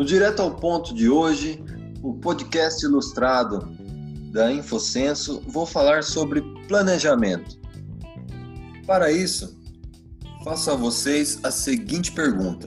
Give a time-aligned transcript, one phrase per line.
[0.00, 1.62] No Direto ao Ponto de hoje,
[2.02, 3.70] o podcast ilustrado
[4.32, 7.58] da Infocenso, vou falar sobre planejamento.
[8.86, 9.60] Para isso,
[10.42, 12.66] faço a vocês a seguinte pergunta: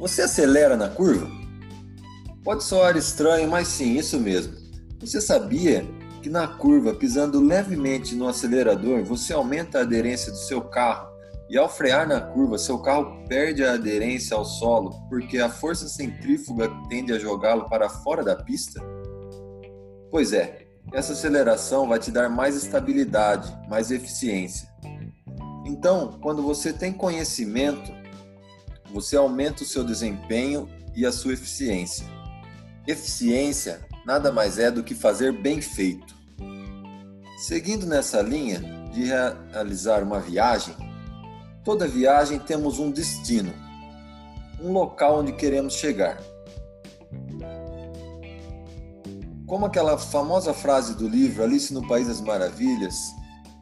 [0.00, 1.30] Você acelera na curva?
[2.42, 4.52] Pode soar estranho, mas sim, isso mesmo.
[4.98, 5.86] Você sabia
[6.22, 11.06] que na curva, pisando levemente no acelerador, você aumenta a aderência do seu carro
[11.48, 15.88] e ao frear na curva, seu carro perde a aderência ao solo porque a força
[15.88, 18.80] centrífuga tende a jogá-lo para fora da pista?
[20.10, 24.68] Pois é, essa aceleração vai te dar mais estabilidade, mais eficiência.
[25.64, 27.92] Então, quando você tem conhecimento,
[28.92, 32.06] você aumenta o seu desempenho e a sua eficiência.
[32.86, 36.14] Eficiência nada mais é do que fazer bem feito.
[37.38, 38.60] Seguindo nessa linha
[38.92, 40.74] de realizar uma viagem,
[41.66, 43.52] Toda viagem temos um destino,
[44.62, 46.16] um local onde queremos chegar.
[49.48, 52.96] Como aquela famosa frase do livro Alice no País das Maravilhas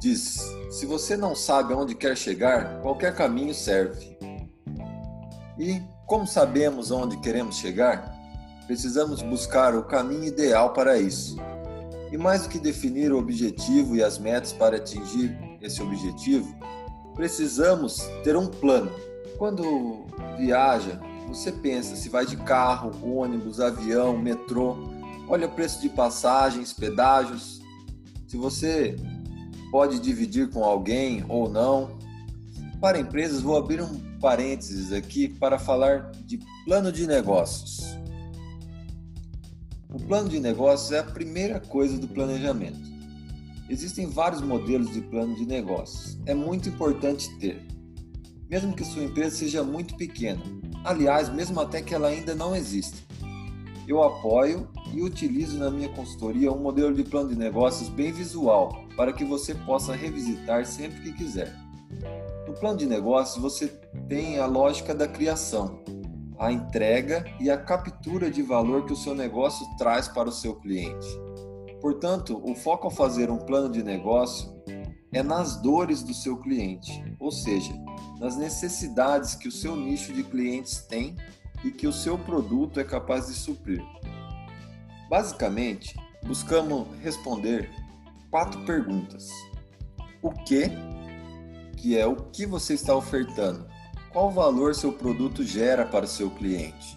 [0.00, 4.18] diz: Se você não sabe aonde quer chegar, qualquer caminho serve.
[5.56, 8.12] E como sabemos aonde queremos chegar,
[8.66, 11.36] precisamos buscar o caminho ideal para isso.
[12.10, 16.52] E mais do que definir o objetivo e as metas para atingir esse objetivo,
[17.14, 18.90] precisamos ter um plano.
[19.38, 20.06] Quando
[20.38, 24.76] viaja, você pensa se vai de carro, ônibus, avião, metrô,
[25.28, 27.60] olha o preço de passagens, pedágios,
[28.26, 28.96] se você
[29.70, 31.98] pode dividir com alguém ou não.
[32.80, 37.96] Para empresas, vou abrir um parênteses aqui para falar de plano de negócios.
[39.88, 42.91] O plano de negócios é a primeira coisa do planejamento.
[43.72, 46.18] Existem vários modelos de plano de negócios.
[46.26, 47.66] É muito importante ter,
[48.46, 50.42] mesmo que sua empresa seja muito pequena.
[50.84, 52.98] Aliás, mesmo até que ela ainda não exista.
[53.88, 58.84] Eu apoio e utilizo na minha consultoria um modelo de plano de negócios bem visual,
[58.94, 61.56] para que você possa revisitar sempre que quiser.
[62.46, 63.68] No plano de negócios, você
[64.06, 65.82] tem a lógica da criação,
[66.38, 70.56] a entrega e a captura de valor que o seu negócio traz para o seu
[70.56, 71.08] cliente.
[71.82, 74.54] Portanto, o foco ao fazer um plano de negócio
[75.12, 77.74] é nas dores do seu cliente, ou seja,
[78.20, 81.16] nas necessidades que o seu nicho de clientes tem
[81.64, 83.82] e que o seu produto é capaz de suprir.
[85.10, 87.68] Basicamente, buscamos responder
[88.30, 89.28] quatro perguntas:
[90.22, 90.70] o que,
[91.76, 93.66] que é o que você está ofertando,
[94.12, 96.96] qual valor seu produto gera para o seu cliente,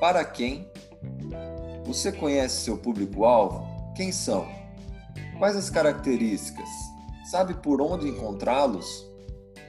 [0.00, 0.66] para quem
[1.88, 3.66] você conhece seu público-alvo?
[3.96, 4.46] Quem são?
[5.38, 6.68] Quais as características?
[7.30, 9.06] Sabe por onde encontrá-los?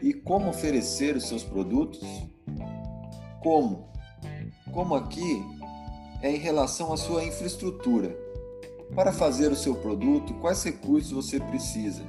[0.00, 2.06] E como oferecer os seus produtos?
[3.42, 3.88] Como?
[4.72, 5.44] Como aqui
[6.22, 8.16] é em relação à sua infraestrutura.
[8.94, 12.04] Para fazer o seu produto, quais recursos você precisa?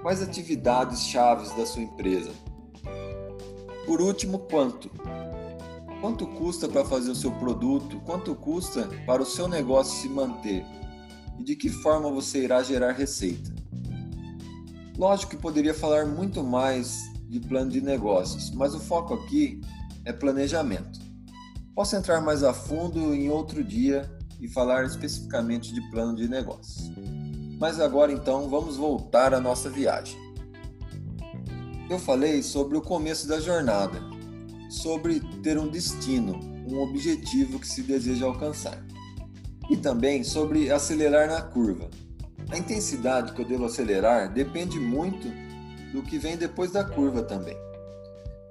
[0.00, 2.30] Quais atividades chaves da sua empresa?
[3.84, 4.90] Por último, quanto?
[6.00, 8.00] Quanto custa para fazer o seu produto?
[8.06, 10.64] Quanto custa para o seu negócio se manter?
[11.38, 13.54] E de que forma você irá gerar receita?
[14.96, 19.60] Lógico que poderia falar muito mais de plano de negócios, mas o foco aqui
[20.04, 20.98] é planejamento.
[21.74, 26.90] Posso entrar mais a fundo em outro dia e falar especificamente de plano de negócios.
[27.58, 30.18] Mas agora então vamos voltar à nossa viagem.
[31.90, 34.00] Eu falei sobre o começo da jornada,
[34.70, 36.38] sobre ter um destino,
[36.70, 38.82] um objetivo que se deseja alcançar.
[39.68, 41.90] E também sobre acelerar na curva.
[42.50, 45.28] A intensidade que eu devo acelerar depende muito
[45.92, 47.56] do que vem depois da curva também.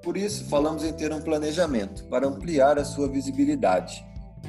[0.02, 4.04] Por isso, falamos em ter um planejamento para ampliar a sua visibilidade.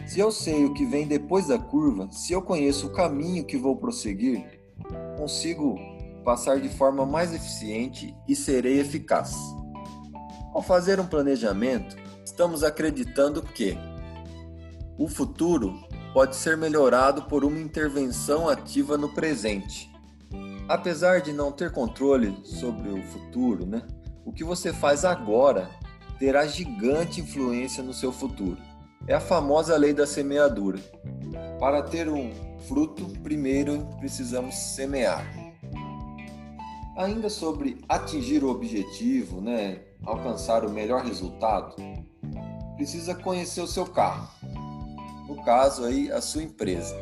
[0.06, 3.58] Se eu sei o que vem depois da curva, se eu conheço o caminho que
[3.58, 4.62] vou prosseguir,
[5.18, 5.78] consigo
[6.24, 9.36] passar de forma mais eficiente e serei eficaz.
[10.54, 11.96] Ao fazer um planejamento,
[12.26, 13.78] estamos acreditando que
[14.98, 15.74] o futuro
[16.14, 19.90] pode ser melhorado por uma intervenção ativa no presente.
[20.68, 23.82] Apesar de não ter controle sobre o futuro, né,
[24.26, 25.70] o que você faz agora
[26.20, 28.58] terá gigante influência no seu futuro.
[29.08, 30.80] É a famosa lei da semeadura.
[31.60, 32.30] Para ter um
[32.68, 35.26] fruto, primeiro precisamos semear.
[36.98, 41.76] Ainda sobre atingir o objetivo, né, alcançar o melhor resultado,
[42.76, 44.28] precisa conhecer o seu carro.
[45.28, 46.96] No caso aí, a sua empresa.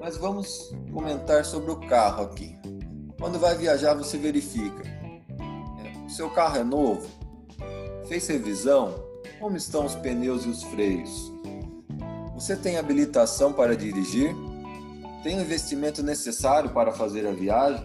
[0.00, 2.56] Mas vamos comentar sobre o carro aqui.
[3.18, 4.82] Quando vai viajar, você verifica.
[5.84, 7.08] É, o seu carro é novo?
[8.08, 8.94] Fez revisão?
[9.40, 11.32] Como estão os pneus e os freios?
[12.34, 14.34] Você tem habilitação para dirigir?
[15.22, 17.84] Tem o investimento necessário para fazer a viagem?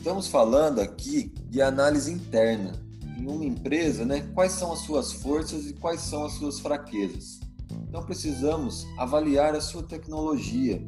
[0.00, 2.72] Estamos falando aqui de análise interna.
[3.18, 7.38] Em uma empresa, né, quais são as suas forças e quais são as suas fraquezas?
[7.86, 10.82] Então precisamos avaliar a sua tecnologia,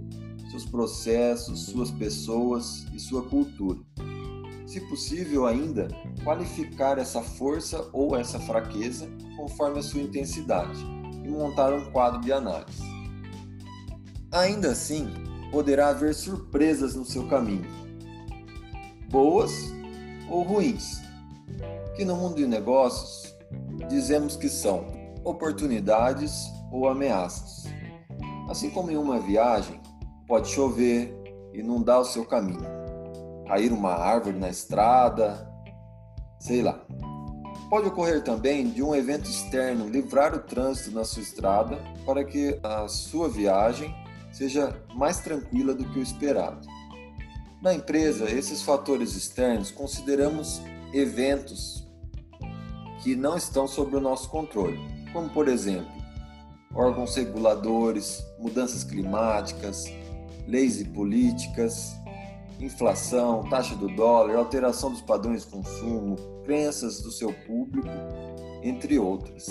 [0.50, 3.78] seus processos, suas pessoas e sua cultura.
[4.66, 5.88] Se possível ainda,
[6.24, 10.82] qualificar essa força ou essa fraqueza conforme a sua intensidade
[11.22, 12.82] e montar um quadro de análise.
[14.32, 15.06] Ainda assim,
[15.50, 17.81] poderá haver surpresas no seu caminho,
[19.12, 19.70] boas
[20.30, 21.02] ou ruins,
[21.94, 23.36] que no mundo de negócios
[23.86, 24.86] dizemos que são
[25.22, 27.70] oportunidades ou ameaças.
[28.48, 29.78] Assim como em uma viagem,
[30.26, 31.14] pode chover,
[31.52, 32.66] inundar o seu caminho,
[33.46, 35.46] cair uma árvore na estrada,
[36.38, 36.82] sei lá.
[37.68, 42.58] Pode ocorrer também de um evento externo livrar o trânsito na sua estrada para que
[42.62, 43.94] a sua viagem
[44.32, 46.66] seja mais tranquila do que o esperado.
[47.62, 50.60] Na empresa, esses fatores externos consideramos
[50.92, 51.86] eventos
[53.04, 54.80] que não estão sob o nosso controle,
[55.12, 55.92] como por exemplo,
[56.74, 59.84] órgãos reguladores, mudanças climáticas,
[60.48, 61.94] leis e políticas,
[62.58, 67.86] inflação, taxa do dólar, alteração dos padrões de consumo, crenças do seu público,
[68.64, 69.46] entre outras.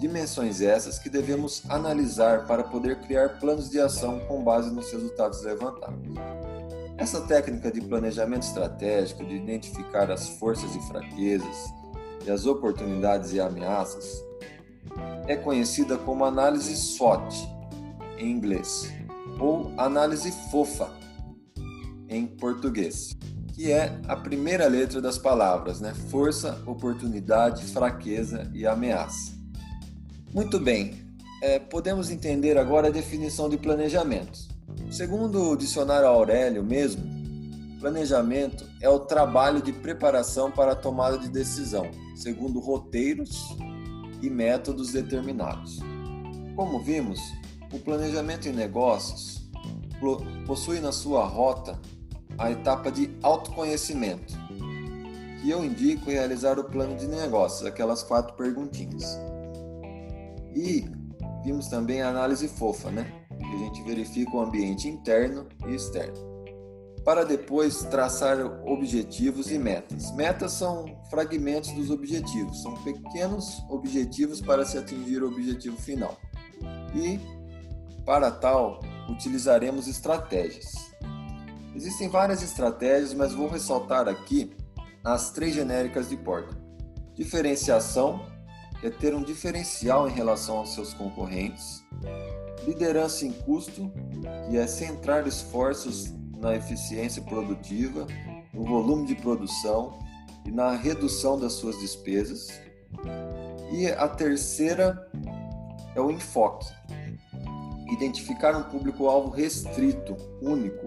[0.00, 5.42] Dimensões essas que devemos analisar para poder criar planos de ação com base nos resultados
[5.44, 6.43] levantados.
[6.96, 11.74] Essa técnica de planejamento estratégico, de identificar as forças e fraquezas
[12.24, 14.24] e as oportunidades e ameaças,
[15.26, 17.48] é conhecida como análise SWOT
[18.16, 18.92] em inglês
[19.40, 20.88] ou análise fofa
[22.08, 23.16] em português,
[23.52, 25.92] que é a primeira letra das palavras, né?
[26.10, 29.32] Força, oportunidade, fraqueza e ameaça.
[30.32, 30.94] Muito bem,
[31.42, 34.53] é, podemos entender agora a definição de planejamento.
[34.94, 37.02] Segundo o dicionário Aurélio mesmo,
[37.80, 43.56] planejamento é o trabalho de preparação para a tomada de decisão, segundo roteiros
[44.22, 45.80] e métodos determinados.
[46.54, 47.20] Como vimos,
[47.72, 49.50] o planejamento em negócios
[50.46, 51.76] possui na sua rota
[52.38, 54.32] a etapa de autoconhecimento,
[55.42, 59.18] que eu indico realizar o plano de negócios, aquelas quatro perguntinhas.
[60.54, 60.88] E
[61.44, 63.23] vimos também a análise fofa, né?
[63.54, 66.34] A gente verifica o ambiente interno e externo
[67.04, 70.10] para depois traçar objetivos e metas.
[70.16, 76.18] Metas são fragmentos dos objetivos, são pequenos objetivos para se atingir o objetivo final.
[76.94, 77.20] E,
[78.06, 80.72] para tal, utilizaremos estratégias.
[81.74, 84.56] Existem várias estratégias, mas vou ressaltar aqui
[85.04, 86.56] as três genéricas de Porter.
[87.14, 88.24] Diferenciação,
[88.80, 91.84] que é ter um diferencial em relação aos seus concorrentes.
[92.66, 93.90] Liderança em custo,
[94.48, 98.06] que é centrar esforços na eficiência produtiva,
[98.52, 99.98] no volume de produção
[100.44, 102.60] e na redução das suas despesas.
[103.72, 105.10] E a terceira
[105.94, 106.66] é o enfoque.
[107.90, 110.86] Identificar um público-alvo restrito, único,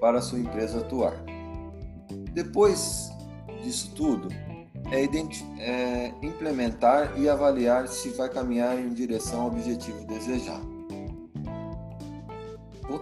[0.00, 1.14] para a sua empresa atuar.
[2.32, 3.10] Depois
[3.62, 4.28] disso tudo,
[4.90, 5.04] é,
[5.62, 10.73] é implementar e avaliar se vai caminhar em direção ao objetivo desejado.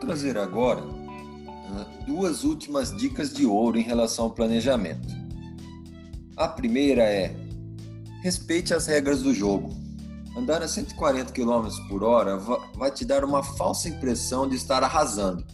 [0.03, 0.83] Trazer agora
[2.05, 5.07] duas últimas dicas de ouro em relação ao planejamento.
[6.37, 7.37] A primeira é:
[8.21, 9.71] respeite as regras do jogo.
[10.37, 12.37] Andar a 140 km por hora
[12.75, 15.45] vai te dar uma falsa impressão de estar arrasando,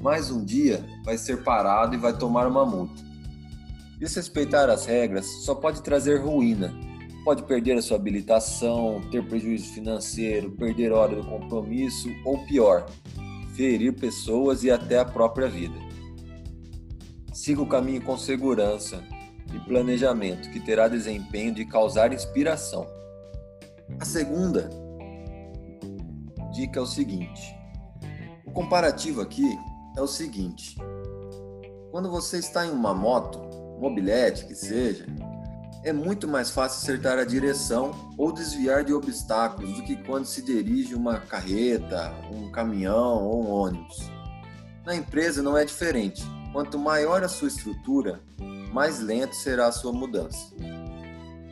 [0.00, 3.02] mas um dia vai ser parado e vai tomar uma multa.
[3.98, 6.72] Desrespeitar as regras só pode trazer ruína.
[7.26, 12.86] Pode perder a sua habilitação, ter prejuízo financeiro, perder hora do compromisso ou pior,
[13.54, 15.76] ferir pessoas e até a própria vida.
[17.32, 19.02] Siga o caminho com segurança
[19.54, 22.86] e planejamento, que terá desempenho de causar inspiração.
[23.98, 24.68] A segunda
[26.52, 27.54] dica é o seguinte:
[28.46, 29.58] o comparativo aqui
[29.96, 30.76] é o seguinte.
[31.90, 33.38] Quando você está em uma moto,
[33.78, 35.06] mobilete que seja,
[35.84, 40.40] é muito mais fácil acertar a direção ou desviar de obstáculos do que quando se
[40.40, 44.10] dirige uma carreta, um caminhão ou um ônibus.
[44.86, 46.22] Na empresa não é diferente.
[46.52, 48.20] Quanto maior a sua estrutura,
[48.72, 50.54] mais lento será a sua mudança.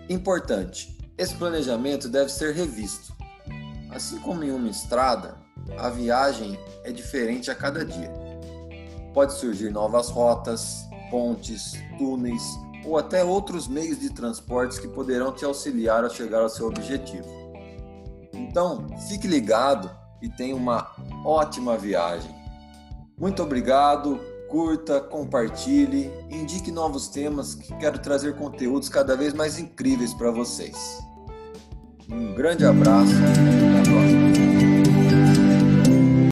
[0.08, 3.14] Importante: esse planejamento deve ser revisto.
[3.90, 5.36] Assim como em uma estrada,
[5.78, 8.12] a viagem é diferente a cada dia.
[9.12, 12.44] Pode surgir novas rotas, pontes, túneis
[12.84, 17.28] ou até outros meios de transportes que poderão te auxiliar a chegar ao seu objetivo.
[18.32, 19.90] Então, fique ligado
[20.22, 20.90] e tenha uma
[21.24, 22.34] ótima viagem.
[23.18, 24.18] Muito obrigado,
[24.48, 30.98] curta, compartilhe, indique novos temas que quero trazer conteúdos cada vez mais incríveis para vocês.
[32.10, 34.39] Um grande abraço e até a próxima.